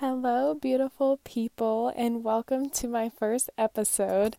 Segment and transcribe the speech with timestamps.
[0.00, 4.36] Hello, beautiful people, and welcome to my first episode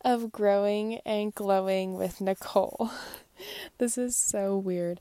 [0.00, 2.90] of Growing and Glowing with Nichole.
[3.78, 4.98] this is so weird.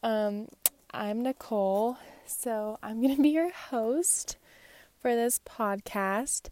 [0.00, 0.46] Um,
[0.92, 4.36] I'm Nichole, so I'm going to be your host
[5.02, 6.50] for this podcast.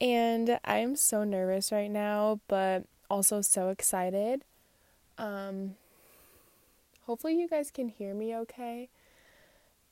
[0.00, 4.42] And I'm so nervous right now, but also so excited.
[5.18, 5.76] Um,
[7.06, 8.88] hopefully, you guys can hear me okay.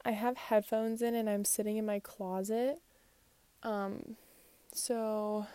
[0.05, 2.80] I have headphones in and I'm sitting in my closet.
[3.62, 4.16] Um,
[4.73, 5.47] so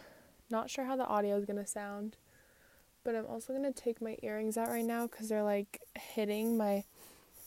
[0.50, 2.16] not sure how the audio is going to sound.
[3.04, 6.58] But I'm also going to take my earrings out right now cuz they're like hitting
[6.58, 6.84] my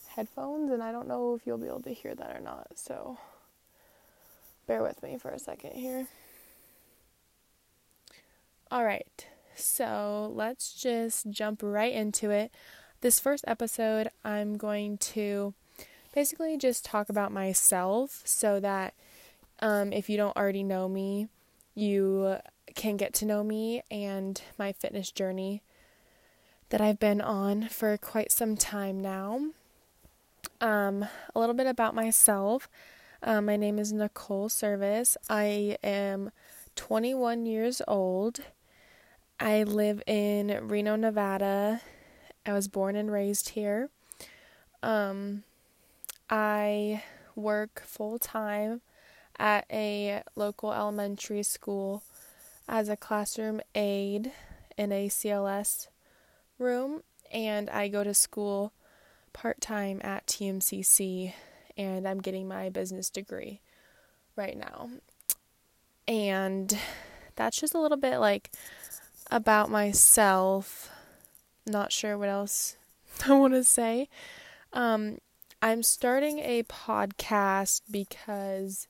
[0.09, 2.79] headphones and I don't know if you'll be able to hear that or not.
[2.79, 3.19] So
[4.67, 6.07] bear with me for a second here.
[8.71, 9.27] All right.
[9.57, 12.53] So, let's just jump right into it.
[13.01, 15.55] This first episode, I'm going to
[16.13, 18.95] basically just talk about myself so that
[19.61, 21.29] um, if you don't already know me,
[21.75, 22.37] you
[22.75, 25.63] can get to know me and my fitness journey
[26.71, 29.41] that I've been on for quite some time now.
[30.61, 32.69] Um, a little bit about myself.
[33.23, 35.17] Um, my name is Nichole Service.
[35.29, 36.31] I am
[36.77, 38.41] 21 years old.
[39.39, 41.81] I live in Reno, Nevada.
[42.47, 43.91] I was born and raised here.
[44.83, 45.45] Um,
[46.31, 47.03] I
[47.35, 48.81] work full time
[49.39, 52.05] at a local elementary school
[52.69, 54.31] as a classroom aide
[54.79, 55.89] in a CLS
[56.59, 58.73] room, and I go to school
[59.33, 61.33] part time at TMCC,
[61.77, 63.61] and I'm getting my business degree
[64.37, 64.91] right now.
[66.07, 66.79] And
[67.35, 68.53] that's just a little bit like
[69.31, 70.91] about myself.
[71.67, 72.77] Not sure what else
[73.27, 74.09] I want to say.
[74.73, 75.19] Um,
[75.63, 78.89] I'm starting a podcast because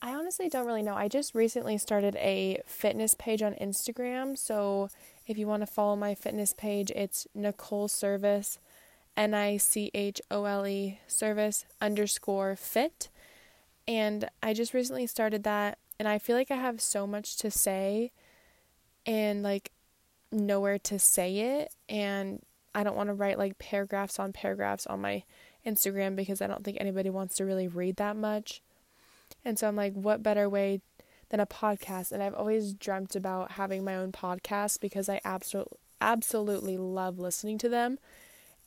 [0.00, 0.94] I honestly don't really know.
[0.94, 4.36] I just recently started a fitness page on Instagram.
[4.38, 4.88] So
[5.26, 8.58] if you want to follow my fitness page, it's Nichole Service,
[9.14, 13.10] N I C H O L E service underscore fit.
[13.86, 15.76] And I just recently started that.
[15.98, 18.10] And I feel like I have so much to say
[19.04, 19.70] and like
[20.30, 21.74] nowhere to say it.
[21.90, 22.40] And
[22.74, 25.24] I don't want to write like paragraphs on paragraphs on my
[25.66, 28.62] Instagram because I don't think anybody wants to really read that much.
[29.44, 30.80] And so I'm like, what better way
[31.30, 32.12] than a podcast?
[32.12, 37.56] And I've always dreamt about having my own podcast because I absolutely absolutely love listening
[37.56, 37.96] to them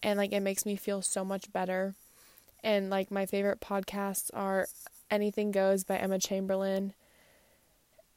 [0.01, 1.93] and like it makes me feel so much better.
[2.63, 4.67] And like my favorite podcasts are
[5.11, 6.93] Anything Goes by Emma Chamberlain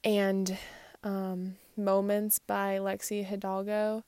[0.04, 0.56] and
[1.02, 4.04] um, Moments by Lexi Hidalgo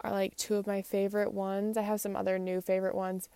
[0.00, 1.76] are like two of my favorite ones.
[1.76, 3.28] I have some other new favorite ones.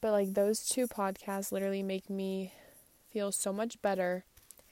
[0.00, 2.52] But like those two podcasts literally make me
[3.10, 4.24] feel so much better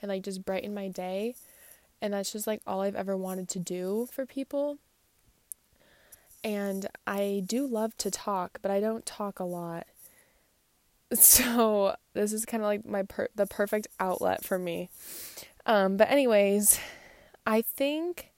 [0.02, 1.34] and like just brighten my day.
[2.02, 4.78] And that's just like all I've ever wanted to do for people.
[6.42, 9.86] And I do love to talk, but I don't talk a lot.
[11.14, 14.90] So this is kind of like my per- the perfect outlet for me.
[15.64, 16.80] Um, but anyways,
[17.46, 18.32] I think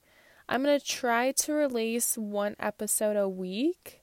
[0.49, 4.01] I'm going to try to release one episode a week.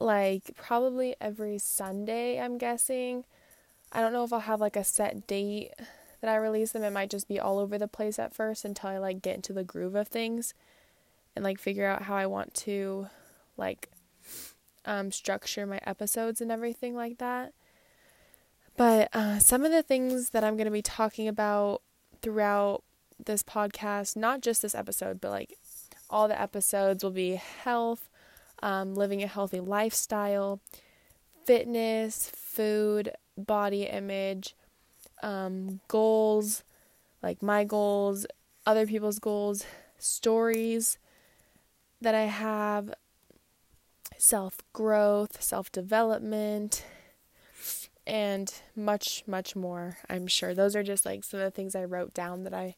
[0.00, 3.24] Like probably every Sunday, I'm guessing.
[3.92, 5.72] I don't know if I'll have like a set date
[6.20, 6.82] that I release them.
[6.82, 9.52] It might just be all over the place at first until I like get into
[9.52, 10.54] the groove of things
[11.34, 13.08] and like figure out how I want to
[13.56, 13.90] like
[14.84, 17.52] um, structure my episodes and everything like that.
[18.76, 21.82] But uh, some of the things that I'm going to be talking about
[22.22, 22.82] throughout
[23.24, 25.58] this podcast, not just this episode, but like
[26.10, 28.08] all the episodes will be health,
[28.62, 30.60] um, living a healthy lifestyle,
[31.44, 34.54] fitness, food, body image,
[35.22, 36.62] um, goals,
[37.22, 38.26] like my goals,
[38.66, 39.64] other people's goals,
[39.98, 40.98] stories
[42.00, 42.94] that I have,
[44.16, 46.84] self growth, self development,
[48.06, 50.54] and much, much more, I'm sure.
[50.54, 52.76] Those are just like some of the things I wrote down that I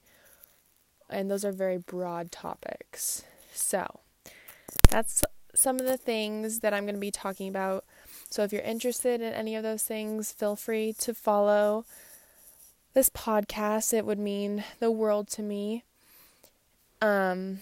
[1.10, 3.24] and those are very broad topics.
[3.52, 4.00] So,
[4.88, 5.22] that's
[5.54, 7.84] some of the things that I'm going to be talking about.
[8.28, 11.84] So, if you're interested in any of those things, feel free to follow
[12.94, 13.92] this podcast.
[13.92, 15.84] It would mean the world to me.
[17.02, 17.60] Um,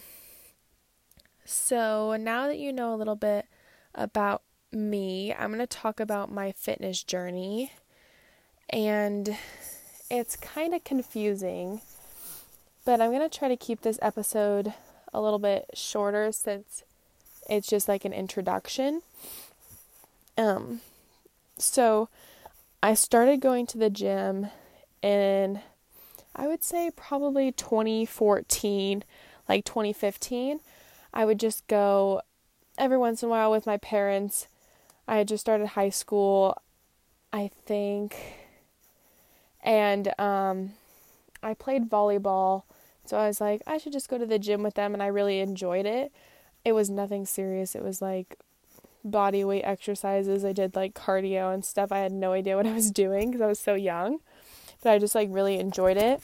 [1.45, 3.47] so, now that you know a little bit
[3.95, 4.43] about
[4.73, 7.73] me, I'm going to talk about my fitness journey.
[8.71, 9.37] And
[10.11, 11.81] it's kind of confusing
[12.89, 14.73] but I'm going to try to keep this episode
[15.13, 16.85] a little bit shorter since
[17.47, 19.03] it's just like an introduction.
[20.39, 20.81] Um
[21.59, 22.09] so
[22.83, 24.47] I started going to the gym
[25.03, 25.61] in
[26.35, 29.05] I would say probably 2014,
[29.51, 30.61] like 2015.
[31.13, 32.23] I would just go
[32.79, 34.47] every once in a while with my parents.
[35.07, 36.57] I had just started high school,
[37.35, 38.17] I think.
[39.63, 40.71] And um,
[41.43, 42.63] I played volleyball.
[43.09, 44.93] So I was like, I should just go to the gym with them.
[44.93, 46.13] And I really enjoyed it.
[46.65, 47.75] It was nothing serious.
[47.75, 48.37] It was like
[49.05, 50.45] body weight exercises.
[50.45, 51.91] I did like cardio and stuff.
[51.91, 54.19] I had no idea what I was doing because I was so young.
[54.83, 56.21] But I just like really enjoyed it.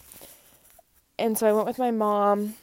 [1.18, 2.54] And so I went with my mom,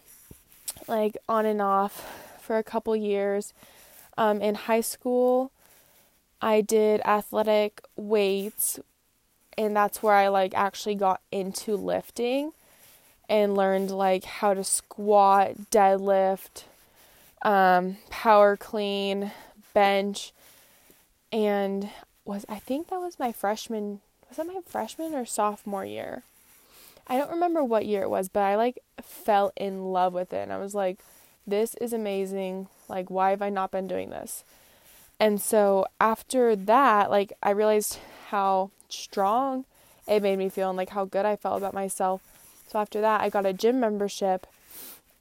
[0.88, 3.54] like on and off for a couple years.
[4.18, 5.52] Um, in high school,
[6.42, 8.80] I did athletic weights,
[9.58, 12.52] and that's where I like actually got into lifting
[13.32, 16.66] and learned like how to squat, deadlift,
[17.42, 19.32] um, power clean,
[19.74, 20.34] bench,
[21.32, 21.90] and
[22.26, 26.24] was I think that was my freshman was that my freshman or sophomore year?
[27.08, 30.44] I don't remember what year it was, but I like fell in love with it
[30.44, 31.00] and I was like,
[31.48, 32.68] this is amazing.
[32.90, 34.44] Like, why have I not been doing this?
[35.20, 38.00] And so after that, like, I realized
[38.30, 39.66] how strong
[40.08, 42.22] it made me feel and like how good I felt about myself.
[42.72, 44.48] So after that, I got a gym membership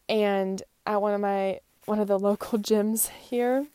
[0.09, 3.67] and at one of my one of the local gyms here.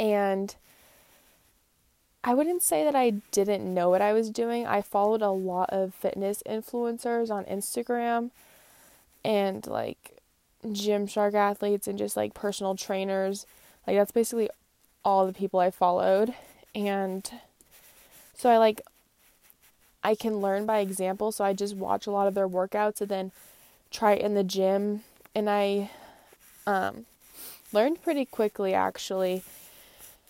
[0.00, 0.56] And
[2.24, 4.66] I wouldn't say that I didn't know what I was doing.
[4.66, 8.30] I followed a lot of fitness influencers on Instagram
[9.24, 10.18] and like
[10.64, 13.46] Gymshark athletes and just like personal trainers.
[13.86, 14.50] Like that's basically
[15.04, 16.34] all the people I followed.
[16.74, 17.30] And
[18.34, 18.80] so I like
[20.06, 23.10] I can learn by example, so I just watch a lot of their workouts and
[23.10, 23.32] then
[23.90, 25.02] try it in the gym
[25.34, 25.90] and I
[26.66, 27.06] um
[27.72, 29.42] learned pretty quickly actually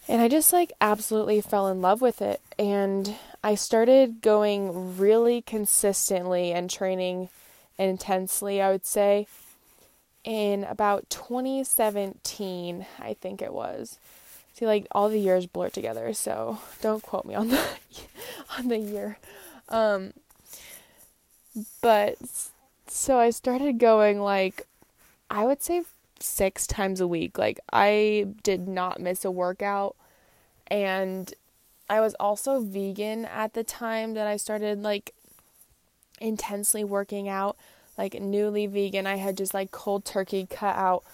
[0.09, 2.41] and I just like absolutely fell in love with it.
[2.59, 7.29] And I started going really consistently and training
[7.79, 9.27] intensely, I would say,
[10.25, 13.99] in about 2017, I think it was.
[14.55, 17.63] See, like all the years blur together, so don't quote me on the
[18.59, 19.19] on the year.
[19.69, 20.13] Um,
[21.81, 22.17] but
[22.87, 24.67] so I started going like
[25.31, 25.83] I would say
[26.21, 27.39] six times a week.
[27.39, 29.97] Like I did not miss a workout
[30.69, 31.33] and
[31.89, 35.15] I was also vegan at the time that I started like
[36.21, 37.57] intensely working out,
[37.97, 39.07] like newly vegan.
[39.07, 41.05] I had just like cold turkey cut out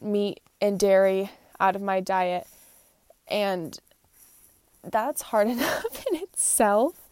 [0.00, 2.46] meat and dairy out of my diet.
[3.26, 3.78] And
[4.82, 7.07] that's hard enough in itself.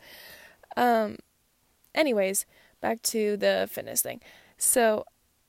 [0.76, 1.16] Um
[1.94, 2.46] anyways,
[2.80, 4.20] back to the fitness thing.
[4.58, 5.04] So,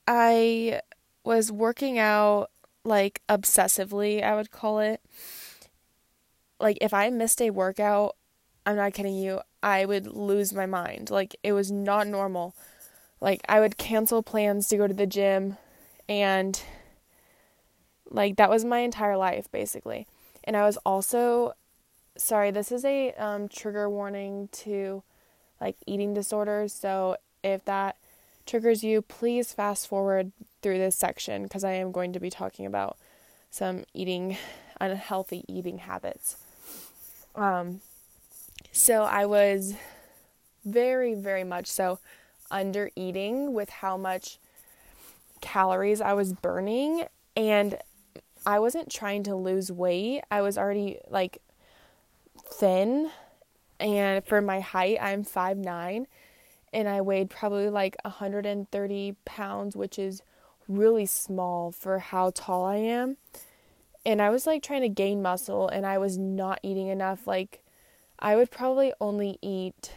[0.07, 0.81] I
[1.23, 2.49] was working out
[2.83, 5.01] like obsessively, I would call it.
[6.59, 8.15] Like if I missed a workout,
[8.65, 11.09] I'm not kidding you, I would lose my mind.
[11.09, 12.55] Like it was not normal.
[13.19, 15.57] Like I would cancel plans to go to the gym
[16.07, 16.61] and
[18.09, 20.07] like that was my entire life basically.
[20.43, 21.53] And I was also
[22.17, 25.03] sorry, this is a um, trigger warning to
[25.59, 26.73] like eating disorders.
[26.73, 27.97] So if that
[28.45, 30.31] triggers you, please fast forward
[30.61, 32.97] through this section because I am going to be talking about
[33.49, 34.37] some eating,
[34.79, 36.37] unhealthy eating habits.
[37.35, 37.81] Um,
[38.71, 39.73] so I was
[40.65, 41.99] very, very much so
[42.49, 44.39] under eating with how much
[45.41, 47.05] calories I was burning.
[47.35, 47.77] And
[48.45, 51.39] I wasn't trying to lose weight, I was already like
[52.45, 53.11] thin.
[53.79, 56.07] And for my height, I'm five nine
[56.73, 60.21] and I weighed probably like 130 pounds, which is
[60.67, 63.17] really small for how tall I am.
[64.05, 67.27] And I was like trying to gain muscle and I was not eating enough.
[67.27, 67.63] Like,
[68.19, 69.93] I would probably only eat.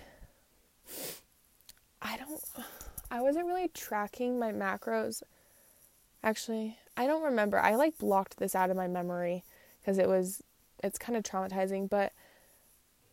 [2.03, 2.41] I don't.
[3.11, 5.23] I wasn't really tracking my macros.
[6.23, 7.59] Actually, I don't remember.
[7.59, 9.45] I like blocked this out of my memory
[9.81, 10.43] because it was.
[10.83, 12.13] It's kind of traumatizing, but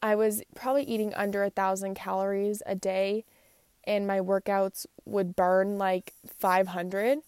[0.02, 3.26] I was probably eating under a thousand calories a day
[3.84, 7.20] and my workouts would burn like 500.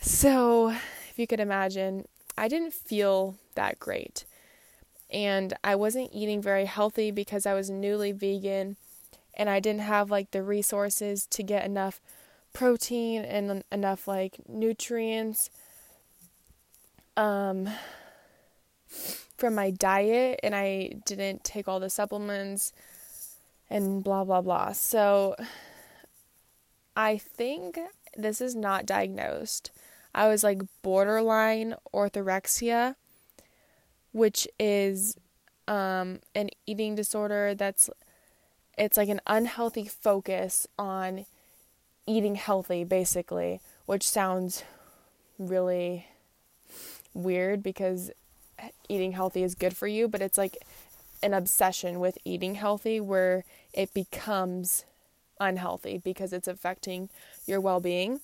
[0.00, 4.26] So, if you could imagine, I didn't feel that great.
[5.10, 8.76] And I wasn't eating very healthy because I was newly vegan
[9.32, 12.00] and I didn't have like the resources to get enough
[12.52, 15.50] protein and enough like nutrients
[17.16, 17.68] um
[19.36, 22.72] from my diet and I didn't take all the supplements
[23.68, 24.72] and blah blah blah.
[24.72, 25.36] So
[26.96, 27.78] I think
[28.16, 29.70] this is not diagnosed.
[30.14, 32.94] I was like borderline orthorexia,
[34.12, 35.16] which is
[35.66, 37.90] um, an eating disorder that's
[38.76, 41.26] it's like an unhealthy focus on
[42.06, 44.62] eating healthy basically which sounds
[45.38, 46.06] really
[47.14, 48.10] weird because
[48.88, 50.58] eating healthy is good for you but it's like
[51.22, 54.84] an obsession with eating healthy where it becomes
[55.40, 57.08] unhealthy because it's affecting
[57.46, 58.20] your well-being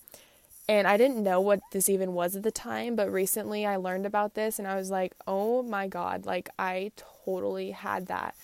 [0.70, 4.06] and I didn't know what this even was at the time, but recently I learned
[4.06, 6.92] about this and I was like, oh my God, like I
[7.24, 8.36] totally had that.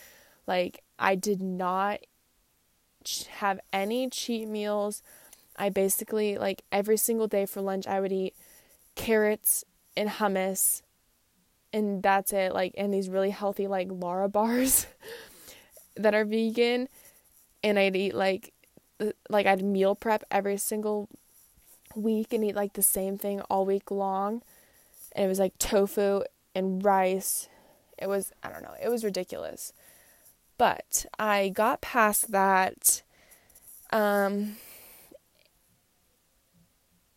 [0.44, 2.00] Like I did not
[3.28, 5.04] have any cheat meals.
[5.56, 8.34] I basically, like every single day for lunch, I would eat
[8.96, 9.64] carrots
[9.96, 10.82] and hummus
[11.72, 12.52] and that's it.
[12.52, 14.86] Like, and these really healthy, like Lara bars
[15.96, 16.88] that are vegan.
[17.62, 18.52] And I'd eat like,
[19.28, 21.08] like I'd meal prep every single
[21.94, 24.42] week and eat like the same thing all week long.
[25.12, 26.22] And it was like tofu
[26.54, 27.48] and rice.
[27.98, 29.72] It was, I don't know, it was ridiculous.
[30.58, 33.02] But I got past that.
[33.92, 34.56] Um,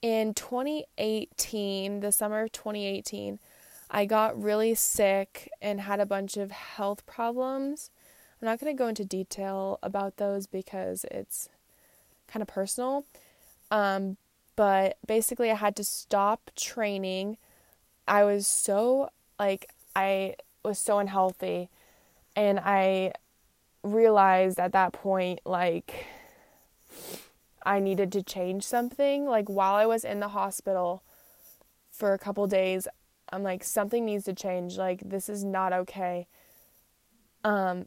[0.01, 3.39] in 2018, the summer of 2018,
[3.91, 7.89] I got really sick and had a bunch of health problems.
[8.41, 11.50] I'm not going to go into detail about those because it's
[12.27, 13.05] kind of personal.
[13.72, 14.17] Um,
[14.55, 17.38] but basically I had to stop training.
[18.08, 21.69] I was so like I was so unhealthy
[22.36, 23.13] and I
[23.84, 26.05] realized at that point like
[27.63, 31.03] I needed to change something like while I was in the hospital
[31.91, 32.88] for a couple days
[33.31, 36.27] I'm like something needs to change like this is not okay
[37.43, 37.86] um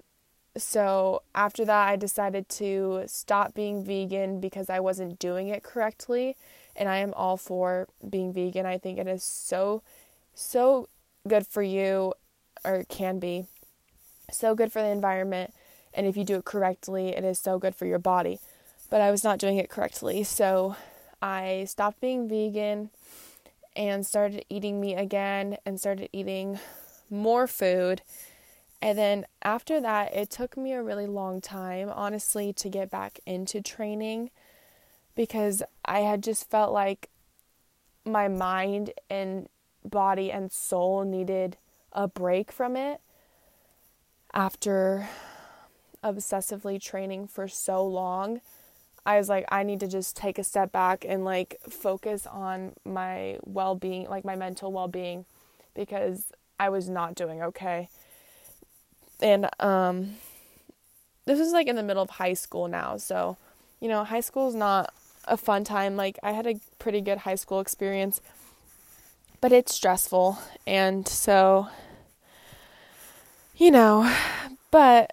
[0.57, 6.37] so after that I decided to stop being vegan because I wasn't doing it correctly
[6.77, 8.67] and I am all for being vegan.
[8.67, 9.83] I think it is so,
[10.35, 10.89] so
[11.29, 12.15] good for you,
[12.65, 13.47] or can be
[14.31, 15.53] so good for the environment.
[15.95, 18.39] And if you do it correctly, it is so good for your body.
[18.89, 20.77] But I was not doing it correctly, so
[21.21, 22.91] I stopped being vegan
[23.75, 26.59] and started eating meat again and started eating
[27.11, 28.03] more food.
[28.81, 33.21] And then after that, it took me a really long time, honestly, to get back
[33.27, 34.31] into training
[35.15, 37.09] because I had just felt like
[38.05, 39.49] my mind and
[39.85, 41.57] body and soul needed
[41.93, 43.01] a break from it
[44.35, 45.09] after
[46.03, 48.41] obsessively training for so long.
[49.05, 52.73] I was like, I need to just take a step back and like focus on
[52.85, 55.25] my well being, like my mental well being,
[55.75, 56.27] because
[56.59, 57.89] I was not doing okay.
[59.21, 60.15] And um,
[61.25, 62.97] this is like in the middle of high school now.
[62.97, 63.37] So,
[63.81, 64.93] you know, high school is not
[65.25, 65.97] a fun time.
[65.97, 68.21] Like I had a pretty good high school experience,
[69.41, 70.39] but it's stressful.
[70.67, 71.69] And so
[73.57, 74.13] you know,
[74.71, 75.13] but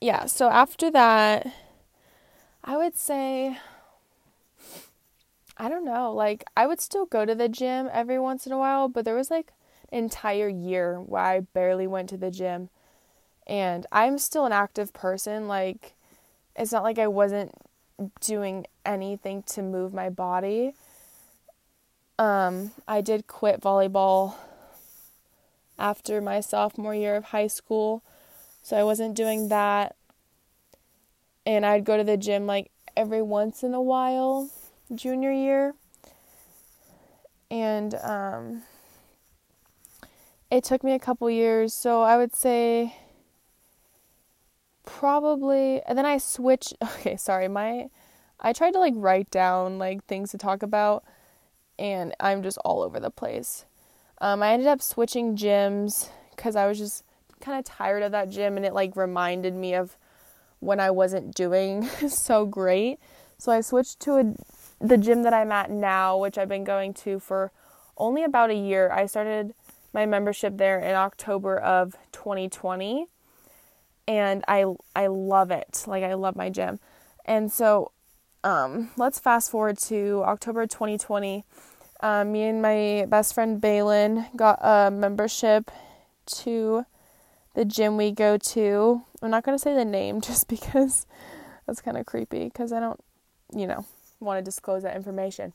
[0.00, 1.52] yeah, so after that
[2.64, 3.58] I would say
[5.56, 8.58] I don't know, like I would still go to the gym every once in a
[8.58, 9.52] while, but there was like
[9.90, 12.70] an entire year where I barely went to the gym.
[13.46, 15.94] And I'm still an active person, like
[16.56, 17.52] it's not like I wasn't
[18.20, 20.74] doing anything to move my body.
[22.18, 24.34] Um, I did quit volleyball
[25.78, 28.02] after my sophomore year of high school,
[28.62, 29.96] so I wasn't doing that.
[31.44, 34.50] And I'd go to the gym like every once in a while,
[34.94, 35.74] junior year.
[37.50, 38.62] And um,
[40.50, 42.94] it took me a couple years, so I would say
[44.84, 47.88] probably and then I switched okay, sorry, my
[48.40, 51.04] I tried to like write down like things to talk about
[51.78, 53.64] and I'm just all over the place.
[54.20, 57.04] Um, I ended up switching gyms because I was just
[57.40, 59.96] kind of tired of that gym and it like reminded me of
[60.62, 62.98] when I wasn't doing so great.
[63.38, 64.34] So I switched to a,
[64.80, 67.50] the gym that I'm at now, which I've been going to for
[67.96, 68.90] only about a year.
[68.90, 69.54] I started
[69.92, 73.06] my membership there in October of 2020
[74.08, 74.64] and I
[74.94, 75.84] I love it.
[75.86, 76.80] Like I love my gym.
[77.24, 77.92] And so
[78.44, 81.44] um, let's fast forward to October 2020.
[82.00, 85.70] Um, me and my best friend Balin got a membership
[86.26, 86.84] to
[87.54, 89.02] the gym we go to.
[89.22, 91.06] I'm not going to say the name just because
[91.66, 93.00] that's kind of creepy because I don't,
[93.54, 93.86] you know,
[94.20, 95.52] want to disclose that information.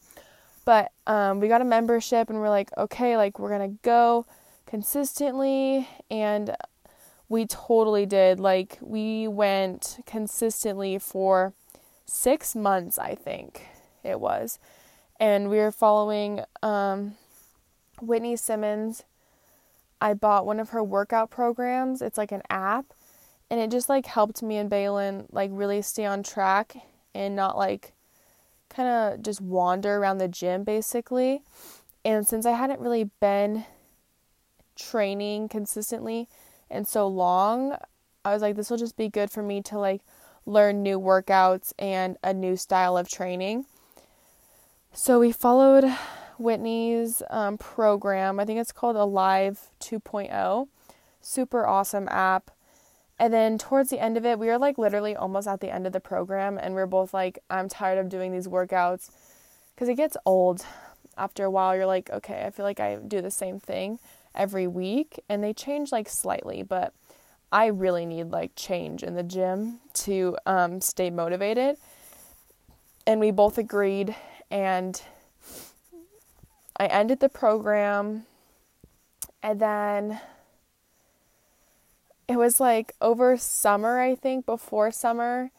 [0.66, 4.26] But um, we got a membership and we're like, okay, like we're going to go
[4.66, 6.56] consistently and
[7.30, 8.40] we totally did.
[8.40, 11.54] Like, we went consistently for
[12.06, 13.68] six months, I think
[14.04, 14.60] it was.
[15.20, 17.16] And we were following um,
[18.02, 19.04] Whitney Simmons
[20.00, 22.02] I bought one of her workout programs.
[22.02, 22.94] It's like an app
[23.50, 26.76] and it just like helped me and Balin like really stay on track
[27.14, 27.94] and not like
[28.70, 31.42] kind of just wander around the gym basically.
[32.04, 33.66] And since I hadn't really been
[34.76, 36.28] training consistently
[36.70, 37.78] in so long,
[38.24, 40.02] I was like this will just be good for me to like
[40.46, 43.66] learn new workouts and a new style of training.
[44.94, 45.86] So we followed
[46.38, 48.40] Whitney's um, program.
[48.40, 50.68] I think it's called Alive 2.0.
[51.22, 52.52] Super awesome app.
[53.20, 55.88] And then towards the end of it, we were like literally almost at the end
[55.88, 59.10] of the program, and we are both like, I'm tired of doing these workouts
[59.74, 60.66] because it gets old
[61.18, 61.76] after a while.
[61.76, 64.00] You're like, okay, I feel like I do the same thing
[64.36, 66.94] every week, and they change like slightly, but
[67.52, 71.78] I really need like change in the gym to um, stay motivated.
[73.08, 74.16] And we both agreed,
[74.52, 75.02] and
[76.80, 78.28] I ended the program,
[79.42, 80.20] and then
[82.28, 85.52] it was like over summer, I think, before summer.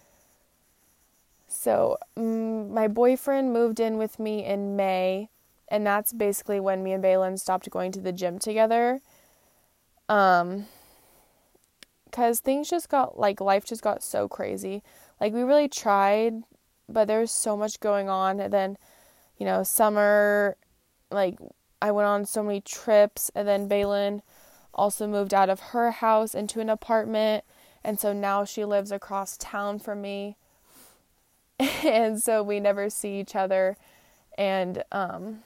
[1.46, 5.30] So, um, my boyfriend moved in with me in May,
[5.68, 9.00] and that's basically when me and Balin stopped going to the gym together.
[10.08, 10.66] Um,
[12.04, 14.82] because things just got like life just got so crazy.
[15.20, 16.42] Like, we really tried,
[16.88, 18.40] but there was so much going on.
[18.40, 18.76] And then,
[19.38, 20.56] you know, summer,
[21.10, 21.38] like,
[21.80, 24.22] I went on so many trips, and then Balin
[24.78, 27.44] also moved out of her house into an apartment.
[27.84, 30.36] And so now she lives across town from me.
[31.58, 33.76] and so we never see each other.
[34.36, 35.40] And um,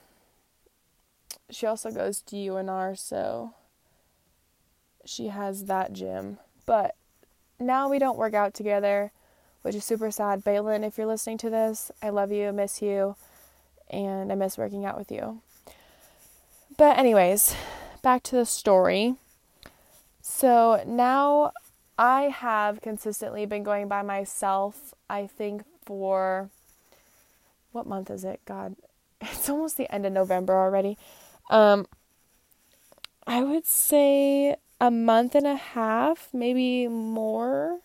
[1.51, 3.55] she also goes to UNR, so
[5.05, 6.39] she has that gym.
[6.67, 6.95] But
[7.59, 9.12] now we don't work out together,
[9.62, 10.45] which is super sad.
[10.45, 13.17] Balin, if you're listening to this, I love you, miss you,
[13.91, 15.41] and I miss working out with you.
[16.77, 17.55] But, anyways,
[18.03, 19.17] back to the story.
[20.23, 21.52] So now
[21.99, 26.49] I have consistently been going by myself, I think, for
[27.73, 28.40] what month is it?
[28.46, 28.77] God,
[29.20, 30.96] it's almost the end of November already.
[31.51, 31.87] Um,
[33.27, 37.81] I would say a month and a half, maybe more.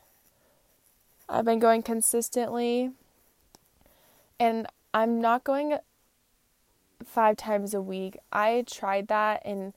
[1.27, 2.91] I've been going consistently,
[4.39, 5.77] and I'm not going
[7.03, 8.17] five times a week.
[8.31, 9.73] I tried that and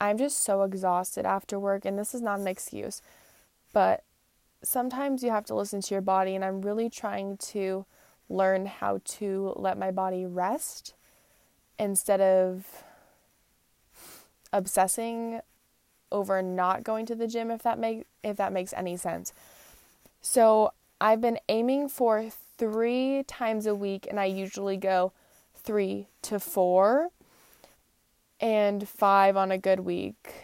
[0.00, 3.00] I'm just so exhausted after work, and this is not an excuse,
[3.72, 4.02] but
[4.62, 7.86] sometimes you have to listen to your body, and I'm really trying to
[8.28, 10.94] learn how to let my body rest
[11.78, 12.84] instead of
[14.52, 15.40] obsessing
[16.12, 19.32] over not going to the gym if that make if that makes any sense.
[20.20, 25.12] So, I've been aiming for 3 times a week and I usually go
[25.56, 27.10] 3 to 4
[28.40, 30.34] and five on a good week.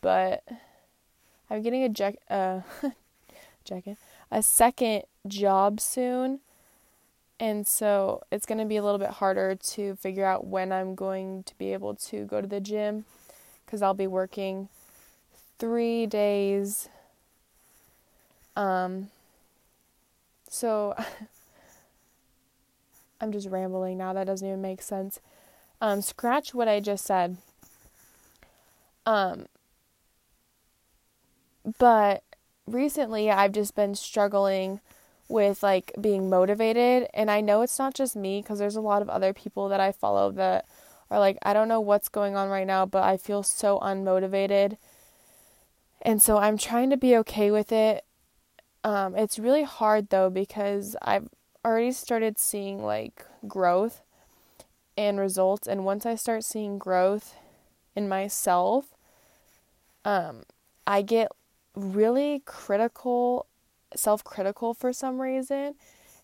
[0.00, 0.44] But
[1.48, 2.60] I'm getting a jack uh
[3.64, 3.96] jacket
[4.30, 6.40] a second job soon.
[7.38, 10.94] And so it's going to be a little bit harder to figure out when I'm
[10.94, 13.06] going to be able to go to the gym
[13.66, 14.68] cuz I'll be working
[15.58, 16.88] 3 days
[18.56, 19.10] um
[20.50, 20.94] so
[23.20, 25.20] I'm just rambling now that doesn't even make sense.
[25.80, 27.38] Um, scratch what I just said.
[29.06, 29.46] Um,
[31.78, 32.22] but
[32.66, 34.80] recently I've just been struggling
[35.28, 39.02] with like being motivated and I know it's not just me cuz there's a lot
[39.02, 40.66] of other people that I follow that
[41.10, 44.76] are like I don't know what's going on right now but I feel so unmotivated.
[46.02, 48.04] And so I'm trying to be okay with it.
[48.84, 51.28] Um, it's really hard though because I've
[51.64, 54.02] already started seeing like growth
[54.96, 55.66] and results.
[55.66, 57.34] And once I start seeing growth
[57.96, 58.94] in myself,
[60.04, 60.42] um,
[60.86, 61.28] I get
[61.74, 63.46] really critical,
[63.94, 65.74] self critical for some reason.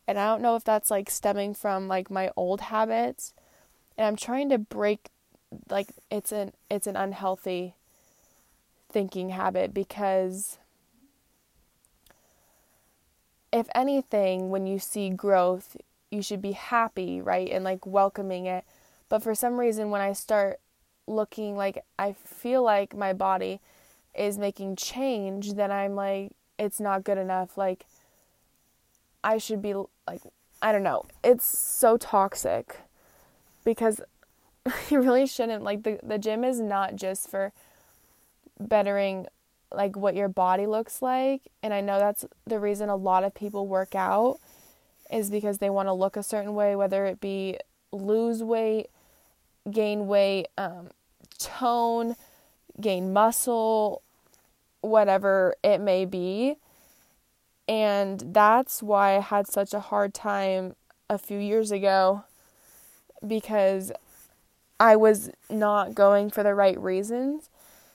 [0.07, 3.35] And I don't know if that's like stemming from like my old habits.
[3.98, 5.11] And I'm trying to break
[5.70, 7.74] like it's an it's an unhealthy
[8.88, 10.59] thinking habit because
[13.52, 15.76] if anything when you see growth
[16.11, 17.49] you should be happy, right?
[17.51, 18.64] And like welcoming it.
[19.09, 20.61] But for some reason, when I start
[21.07, 23.61] looking like I feel like my body
[24.16, 27.57] is making change, then I'm like, it's not good enough.
[27.59, 27.85] Like,
[29.23, 29.75] I should be
[30.07, 30.23] like,
[30.62, 31.05] I don't know.
[31.23, 32.81] It's so toxic
[33.64, 34.01] because
[34.90, 35.62] you really shouldn't.
[35.62, 37.53] Like, the, the gym is not just for
[38.59, 39.27] bettering
[39.73, 41.42] like what your body looks like.
[41.62, 44.38] And I know that's the reason a lot of people work out
[45.11, 47.59] is because they want to look a certain way, whether it be
[47.92, 48.88] lose weight,
[49.71, 50.90] gain weight, um,
[51.38, 52.16] tone,
[52.81, 54.03] gain muscle,
[54.81, 56.57] whatever it may be.
[57.69, 60.77] And that's why I had such a hard time
[61.11, 62.25] a few years ago
[63.27, 63.92] because
[64.79, 67.49] I was not going for the right reasons.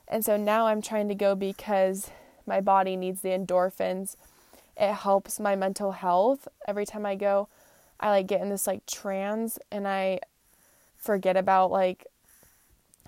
[0.07, 2.11] And so now I'm trying to go because
[2.45, 4.15] my body needs the endorphins.
[4.77, 6.47] It helps my mental health.
[6.67, 7.47] Every time I go,
[7.99, 10.19] I like get in this like trance and I
[10.97, 12.07] forget about like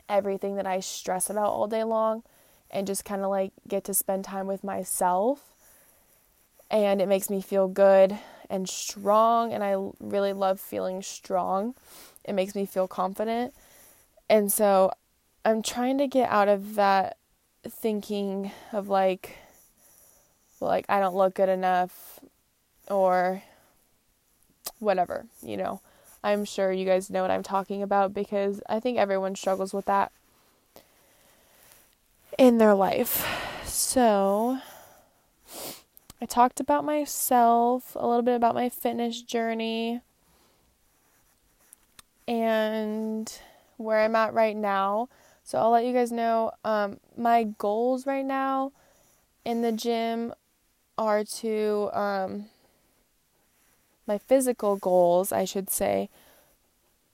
[0.10, 2.24] everything that I stress about all day long
[2.70, 5.54] and just kind of like get to spend time with myself.
[6.70, 8.18] And it makes me feel good
[8.50, 9.54] and strong.
[9.54, 11.76] And I really love feeling strong.
[12.24, 13.54] It makes me feel confident.
[14.30, 14.92] And so
[15.46, 17.18] I'm trying to get out of that
[17.68, 19.38] thinking of like
[20.66, 22.20] like I don't look good enough
[22.90, 23.44] or
[24.80, 25.82] whatever, you know.
[26.24, 29.86] I'm sure you guys know what I'm talking about because I think everyone struggles with
[29.86, 30.12] that
[32.38, 33.28] in their life.
[33.66, 34.60] So,
[36.22, 40.00] I talked about myself, a little bit about my fitness journey,
[42.28, 43.32] and
[43.78, 45.10] where I'm at right now.
[45.44, 48.72] So I'll let you guys know um, my goals right now
[49.44, 50.34] in the gym
[50.98, 52.46] are to um,
[54.08, 56.10] my physical goals, I should say,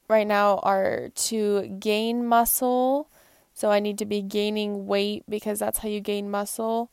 [0.07, 3.07] right now are to gain muscle.
[3.53, 6.89] So I need to be gaining weight because that's how you gain muscle.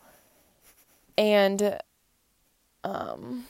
[1.16, 1.78] And
[2.84, 3.46] um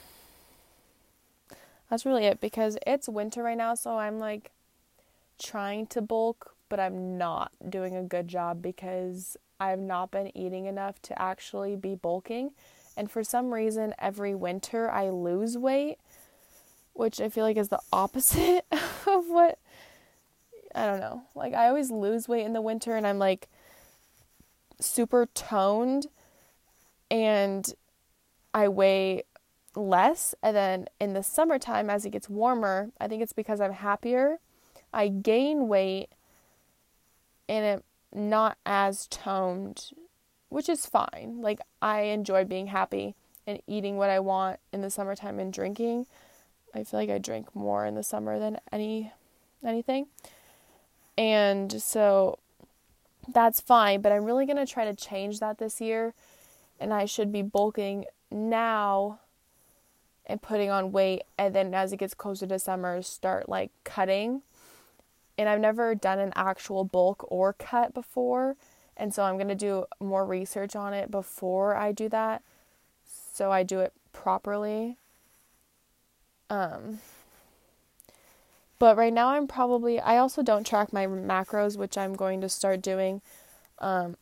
[1.89, 4.51] that's really it because it's winter right now, so I'm like
[5.39, 10.65] trying to bulk, but I'm not doing a good job because I've not been eating
[10.65, 12.51] enough to actually be bulking.
[12.97, 15.97] And for some reason, every winter I lose weight,
[16.93, 19.59] which I feel like is the opposite of what
[20.75, 21.23] I don't know.
[21.33, 23.47] Like, I always lose weight in the winter and I'm like
[24.81, 26.07] super toned
[27.09, 27.73] and
[28.53, 29.23] I weigh
[29.75, 30.35] less.
[30.43, 34.39] And then in the summertime, as it gets warmer, I think it's because I'm happier
[34.93, 36.09] I gain weight
[37.47, 37.83] and
[38.13, 39.91] I'm not as toned,
[40.49, 41.39] which is fine.
[41.41, 46.05] Like, I enjoy being happy and eating what I want in the summertime and drinking.
[46.73, 49.11] I feel like I drink more in the summer than any
[49.65, 50.07] anything.
[51.17, 52.37] And so
[53.27, 56.13] that's fine, but I'm really going to try to change that this year
[56.79, 59.19] and I should be bulking now
[60.25, 64.41] and putting on weight and then as it gets closer to summer start like cutting
[65.37, 68.55] and I've never done an actual bulk or cut before.
[68.97, 72.41] And so I'm going to do more research on it before I do that
[73.37, 74.97] so I do it properly.
[76.49, 76.99] Um
[78.79, 82.49] but right now I'm probably I also don't track my macros, which I'm going to
[82.49, 83.21] start doing.
[83.79, 84.17] Um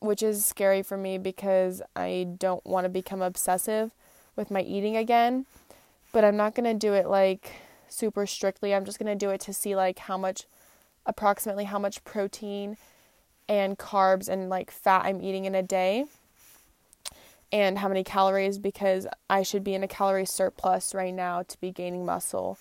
[0.00, 3.92] which is scary for me because I don't want to become obsessive
[4.34, 5.46] with my eating again.
[6.12, 7.52] But I'm not going to do it like
[7.88, 8.74] super strictly.
[8.74, 10.46] I'm just going to do it to see like how much
[11.06, 12.76] approximately how much protein
[13.48, 16.06] and carbs and like fat I'm eating in a day
[17.52, 21.60] and how many calories because I should be in a calorie surplus right now to
[21.60, 22.58] be gaining muscle,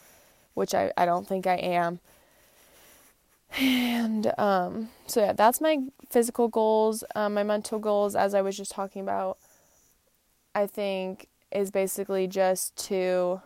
[0.53, 1.99] which I, I don't think I am.
[3.57, 7.03] And um, so, yeah, that's my physical goals.
[7.15, 9.37] Um, my mental goals, as I was just talking about,
[10.53, 13.41] I think is basically just to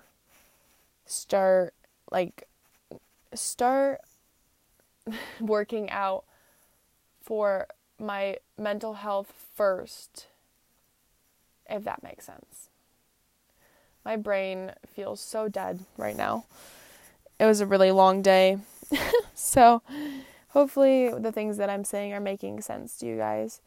[1.05, 1.73] start
[2.11, 2.47] like
[3.33, 4.01] start
[5.39, 6.23] working out
[7.29, 7.67] for
[7.99, 10.25] my mental health first
[11.69, 12.69] if that makes sense.
[14.03, 16.45] My brain feels so dead right now.
[17.39, 18.57] It was a really long day.
[19.35, 19.81] So
[20.49, 23.61] hopefully the things that i'm saying are making sense to you guys.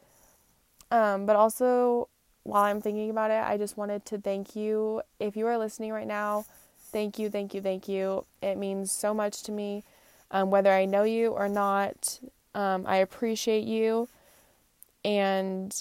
[0.91, 2.09] Um, but also
[2.43, 5.01] while i'm thinking about it i just wanted to thank you.
[5.19, 6.45] If you are listening right now
[6.93, 8.23] Thank you, thank you, thank you.
[8.43, 9.83] It means so much to me.
[10.29, 12.19] Um, whether I know you or not,
[12.55, 14.07] um, I appreciate you.
[15.05, 15.77] And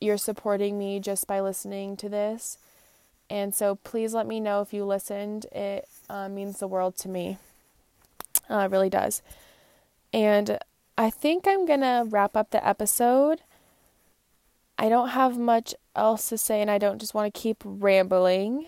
[0.00, 2.58] you're supporting me just by listening to this.
[3.28, 5.46] And so please let me know if you listened.
[5.52, 7.38] It uh, means the world to me.
[8.48, 9.22] Uh, it really does.
[10.12, 10.58] And
[10.98, 13.42] I think I'm going to wrap up the episode.
[14.78, 18.66] I don't have much else to say, and I don't just want to keep rambling.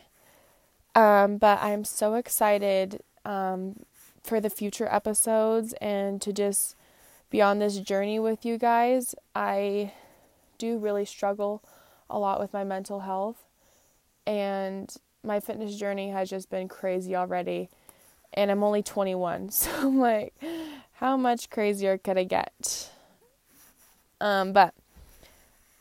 [0.95, 3.81] Um, but I'm so excited um,
[4.23, 6.77] for the future episodes and to just
[7.33, 9.15] be on this journey with you guys.
[9.35, 9.95] I
[10.59, 11.65] do really struggle
[12.11, 13.49] a lot with my mental health,
[14.27, 17.71] and my fitness journey has just been crazy already.
[18.35, 20.35] And I'm only 21, so I'm like,
[20.93, 22.91] how much crazier could I get?
[24.21, 24.75] Um, but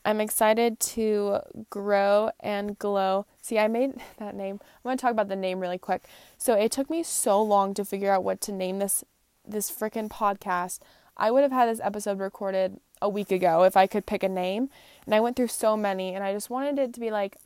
[0.06, 3.26] I'm excited to grow and glow.
[3.42, 4.58] See, I made that name.
[4.62, 6.02] I'm going to talk about the name really quick.
[6.38, 9.04] So, it took me so long to figure out what to name this
[9.46, 10.80] this freaking podcast.
[11.22, 14.28] I would have had this episode recorded a week ago if I could pick a
[14.28, 14.70] name.
[15.06, 17.36] And I went through so many and I just wanted it to be like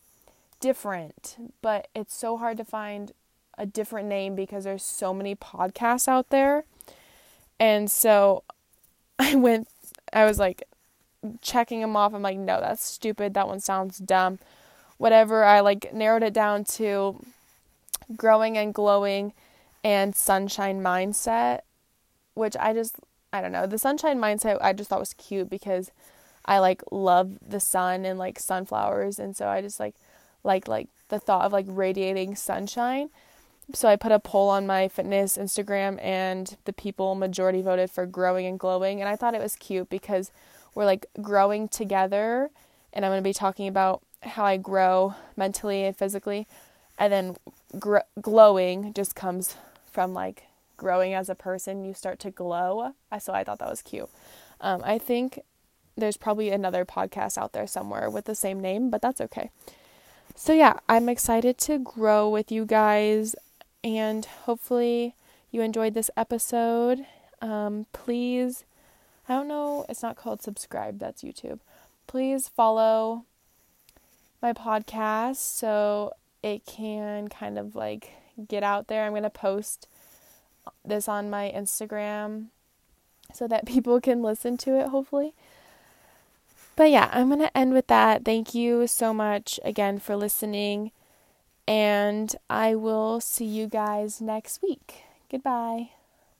[0.60, 3.12] different, but it's so hard to find
[3.58, 6.64] a different name because there's so many podcasts out there.
[7.60, 8.44] And so
[9.18, 9.68] I went
[10.10, 10.62] I was like
[11.42, 12.14] checking them off.
[12.14, 13.34] I'm like, no, that's stupid.
[13.34, 14.38] That one sounds dumb.
[14.96, 15.44] Whatever.
[15.44, 17.22] I like narrowed it down to
[18.16, 19.34] growing and glowing
[19.84, 21.60] and sunshine mindset,
[22.32, 22.96] which I just,
[23.36, 23.66] I don't know.
[23.66, 25.90] The sunshine mindset I just thought was cute because
[26.44, 29.18] I like love the sun and like sunflowers.
[29.18, 29.94] And so I just like,
[30.44, 33.10] like, like the thought of like radiating sunshine.
[33.74, 38.06] So I put a poll on my fitness Instagram and the people majority voted for
[38.06, 39.00] growing and glowing.
[39.00, 40.30] And I thought it was cute because
[40.74, 42.50] we're like growing together
[42.92, 46.46] and I'm going to be talking about how I grow mentally and physically
[46.98, 47.36] and then
[47.78, 49.56] gr- glowing just comes
[49.90, 50.44] from like
[50.76, 54.10] growing as a person you start to glow so I thought that was cute
[54.60, 55.40] um, I think
[55.96, 59.50] there's probably another podcast out there somewhere with the same name but that's okay
[60.34, 63.34] so yeah I'm excited to grow with you guys
[63.82, 65.14] and hopefully
[65.50, 67.06] you enjoyed this episode
[67.42, 68.64] um, please
[69.28, 71.58] I don't know, it's not called subscribe, that's YouTube.
[72.06, 73.24] Please follow
[74.40, 76.12] my podcast so
[76.42, 78.12] it can kind of like
[78.46, 79.04] get out there.
[79.04, 79.88] I'm going to post
[80.84, 82.46] this on my Instagram
[83.32, 85.34] so that people can listen to it, hopefully.
[86.76, 88.24] But yeah, I'm going to end with that.
[88.24, 90.92] Thank you so much again for listening,
[91.66, 95.04] and I will see you guys next week.
[95.30, 95.90] Goodbye.